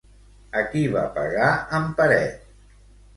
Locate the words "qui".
0.69-0.81